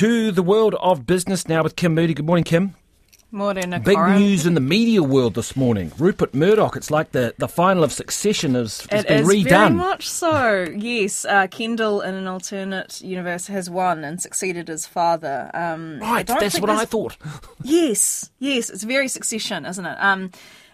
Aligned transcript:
To 0.00 0.32
the 0.32 0.42
world 0.42 0.74
of 0.76 1.04
business 1.04 1.46
now 1.46 1.62
with 1.62 1.76
Kim 1.76 1.94
Moody. 1.94 2.14
Good 2.14 2.24
morning, 2.24 2.44
Kim. 2.44 2.74
Morning, 3.30 3.68
Big 3.82 3.98
news 3.98 4.46
in 4.46 4.54
the 4.54 4.60
media 4.60 5.02
world 5.02 5.34
this 5.34 5.54
morning. 5.54 5.92
Rupert 5.98 6.32
Murdoch. 6.32 6.74
It's 6.74 6.90
like 6.90 7.12
the, 7.12 7.34
the 7.36 7.46
final 7.46 7.84
of 7.84 7.92
Succession 7.92 8.54
has, 8.54 8.86
has 8.90 9.04
it 9.04 9.08
been 9.08 9.20
is 9.20 9.28
redone. 9.28 9.48
Very 9.48 9.70
much 9.74 10.08
so. 10.08 10.68
yes, 10.74 11.26
uh, 11.26 11.48
Kendall 11.48 12.00
in 12.00 12.14
an 12.14 12.26
alternate 12.26 13.02
universe 13.02 13.48
has 13.48 13.68
won 13.68 14.02
and 14.02 14.22
succeeded 14.22 14.68
his 14.68 14.86
father. 14.86 15.50
Um, 15.52 15.98
right, 16.00 16.26
that's 16.26 16.58
what 16.58 16.70
I 16.70 16.86
thought. 16.86 17.18
yes, 17.62 18.30
yes, 18.38 18.70
it's 18.70 18.84
very 18.84 19.06
Succession, 19.06 19.66
isn't 19.66 19.84
it? 19.84 19.98
Um, 20.00 20.30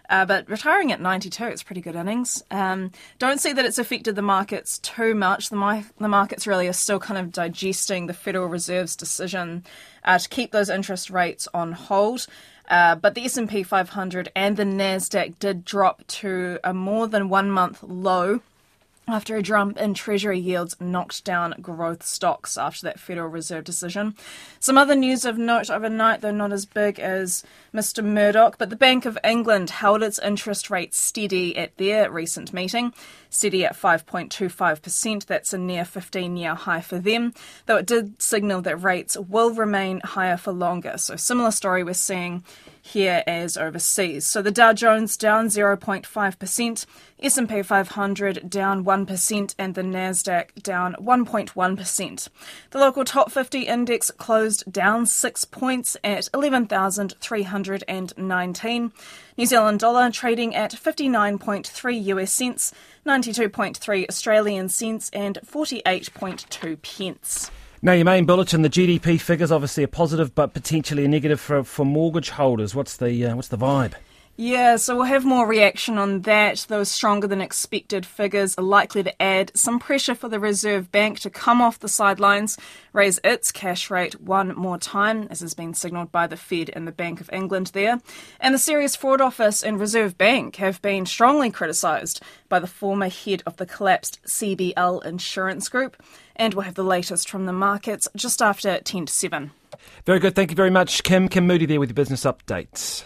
uh, 0.09 0.25
but 0.25 0.49
retiring 0.49 0.93
at 0.93 1.01
92, 1.01 1.45
it's 1.45 1.63
pretty 1.63 1.81
good 1.81 1.97
innings. 1.97 2.43
Um, 2.51 2.93
don't 3.19 3.41
see 3.41 3.53
that 3.53 3.65
it's 3.65 3.79
affected 3.79 4.17
the 4.17 4.23
markets 4.23 4.79
too 4.79 5.15
much. 5.15 5.51
The, 5.51 5.85
the 5.99 6.09
markets 6.09 6.47
really 6.47 6.69
are 6.69 6.73
still 6.73 6.99
kind 6.99 7.19
of 7.19 7.33
digesting 7.33 8.07
the 8.07 8.15
Federal 8.15 8.47
Reserve's 8.47 8.97
decision 8.97 9.65
uh, 10.05 10.19
to 10.19 10.29
keep 10.29 10.53
those 10.53 10.71
interest 10.71 11.11
rates 11.11 11.49
on 11.53 11.73
hold. 11.73 12.27
Uh, 12.69 12.97
but 12.97 13.15
the 13.15 13.25
S&P 13.25 13.63
500 13.63 14.31
and 14.35 14.57
the 14.57 14.65
Nasdaq 14.65 15.39
did 15.39 15.65
drop 15.65 16.07
to 16.09 16.59
a 16.65 16.75
more 16.75 17.07
than 17.07 17.29
one 17.29 17.51
month 17.51 17.83
low 17.83 18.41
after 19.09 19.37
a 19.37 19.43
jump 19.43 19.79
in 19.79 19.95
Treasury 19.95 20.39
yields 20.39 20.75
knocked 20.81 21.25
down 21.25 21.55
growth 21.61 22.05
stocks 22.05 22.59
after 22.59 22.83
that 22.83 22.99
Federal 22.99 23.29
Reserve 23.29 23.63
decision. 23.63 24.17
Some 24.59 24.77
other 24.77 24.97
news 24.97 25.25
of 25.25 25.39
note 25.39 25.71
overnight, 25.71 26.23
though 26.23 26.33
not 26.33 26.53
as 26.53 26.67
big 26.67 26.99
as 26.99 27.45
Mr. 27.73 28.05
Murdoch, 28.05 28.59
but 28.59 28.69
the 28.69 28.77
Bank 28.77 29.07
of 29.07 29.17
England 29.23 29.71
held 29.71 30.03
its 30.03 30.19
interest 30.19 30.71
rate 30.71 30.93
steady 30.93 31.57
at 31.57 31.77
their 31.77 32.11
recent 32.11 32.53
meeting, 32.53 32.93
steady 33.31 33.65
at 33.65 33.77
5.25%. 33.77 35.27
That's 35.27 35.53
a 35.53 35.59
near 35.59 35.85
15 35.85 36.37
year 36.37 36.55
high 36.55 36.81
for 36.81 36.99
them, 36.99 37.33
though 37.67 37.77
it 37.77 37.87
did 37.87 38.21
signal 38.21 38.61
that 38.63 38.83
rates 38.83 39.17
will 39.17 39.51
remain 39.51 40.01
higher 40.01 40.37
for 40.37 40.53
longer. 40.53 40.99
So, 40.99 41.15
similar 41.15 41.53
story 41.53 41.85
we're 41.85 41.95
seeing 41.95 42.43
here 42.87 43.23
as 43.27 43.57
overseas. 43.57 44.27
So 44.27 44.43
the 44.43 44.51
Dow 44.51 44.73
Jones 44.73 45.17
down 45.17 45.47
0.5%, 45.49 46.87
S&P 47.21 47.63
500 47.63 48.49
down 48.49 48.85
1% 48.85 49.55
and 49.59 49.75
the 49.75 49.83
Nasdaq 49.83 50.63
down 50.63 50.95
1.1%. 51.01 52.29
The 52.71 52.79
local 52.79 53.05
top 53.05 53.33
50 53.33 53.63
index 53.63 54.13
closed 54.13 54.73
down 54.73 55.07
6 55.07 55.45
points 55.47 55.97
at 56.05 56.29
11,319. 56.33 58.93
New 59.37 59.47
Zealand 59.47 59.81
dollar 59.81 60.09
trading 60.11 60.55
at 60.55 60.71
59.3 60.73 62.05
US 62.05 62.33
cents, 62.33 62.73
92.3 63.05 64.09
Australian 64.09 64.69
cents 64.69 65.11
and 65.13 65.41
48.2 65.45 66.81
pence. 66.83 67.51
Now, 67.83 67.93
your 67.93 68.05
main 68.07 68.25
bulletin, 68.25 68.63
the 68.63 68.71
GDP 68.71 69.21
figures 69.21 69.53
obviously 69.53 69.85
a 69.85 69.89
positive, 69.89 70.35
but 70.35 70.55
potentially 70.55 71.05
a 71.05 71.09
negative 71.09 71.41
for, 71.41 71.63
for 71.63 71.85
mortgage 71.85 72.31
holders. 72.31 72.75
What's 72.75 72.97
the 72.97 73.27
uh, 73.27 73.37
what's 73.37 73.49
the 73.49 73.59
vibe? 73.59 73.93
Yeah, 74.39 74.77
so 74.77 74.97
we'll 74.97 75.05
have 75.05 75.25
more 75.25 75.47
reaction 75.47 75.97
on 75.97 76.21
that. 76.23 76.67
Those 76.69 76.91
stronger 76.91 77.27
than 77.27 77.41
expected 77.41 78.05
figures 78.05 78.55
are 78.59 78.63
likely 78.63 79.03
to 79.03 79.23
add 79.23 79.51
some 79.55 79.79
pressure 79.79 80.15
for 80.15 80.29
the 80.29 80.39
Reserve 80.39 80.93
Bank 80.93 81.21
to 81.21 81.31
come 81.31 81.63
off 81.63 81.79
the 81.79 81.89
sidelines, 81.89 82.59
raise 82.93 83.19
its 83.25 83.51
cash 83.51 83.91
rate 83.91 84.21
one 84.21 84.55
more 84.55 84.77
time, 84.77 85.27
as 85.31 85.41
has 85.41 85.55
been 85.55 85.73
signalled 85.73 86.13
by 86.13 86.27
the 86.27 86.37
Fed 86.37 86.71
and 86.75 86.87
the 86.87 86.93
Bank 86.93 87.23
of 87.23 87.31
England 87.33 87.71
there. 87.73 87.99
And 88.39 88.53
the 88.53 88.59
Serious 88.59 88.95
Fraud 88.95 89.23
Office 89.23 89.63
and 89.63 89.81
Reserve 89.81 90.19
Bank 90.19 90.57
have 90.57 90.83
been 90.83 91.07
strongly 91.07 91.51
criticised 91.51 92.23
by 92.51 92.59
the 92.59 92.67
former 92.67 93.09
head 93.09 93.43
of 93.47 93.57
the 93.57 93.65
collapsed 93.65 94.21
CBL 94.27 95.03
Insurance 95.07 95.71
Group. 95.71 95.97
And 96.37 96.53
we'll 96.53 96.65
have 96.65 96.75
the 96.75 96.85
latest 96.85 97.31
from 97.31 97.47
the 97.47 97.55
markets 97.55 98.07
just 98.15 98.43
after 98.43 98.81
10 98.81 99.07
to 99.07 99.13
7. 99.13 99.53
Very 100.05 100.19
good. 100.19 100.35
Thank 100.35 100.51
you 100.51 100.57
very 100.57 100.71
much, 100.71 101.03
Kim. 101.03 101.31
Kim 101.31 101.47
Moody 101.47 101.65
there 101.65 101.81
with 101.81 101.89
your 101.89 101.95
business 101.95 102.25
updates. 102.25 103.05